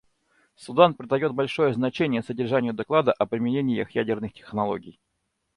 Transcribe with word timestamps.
Судан 0.55 0.95
придает 0.95 1.31
большое 1.35 1.75
значение 1.75 2.23
содержанию 2.23 2.73
доклада 2.73 3.11
о 3.11 3.27
применениях 3.27 3.91
ядерных 3.91 4.33
технологий. 4.33 4.99